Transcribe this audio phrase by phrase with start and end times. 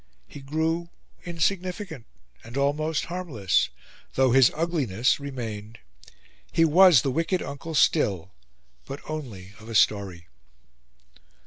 [0.27, 0.89] He grew
[1.27, 2.07] insignificant
[2.43, 3.69] and almost harmless,
[4.15, 5.77] though his ugliness remained;
[6.51, 8.31] he was the wicked uncle still
[8.87, 10.27] but only of a story.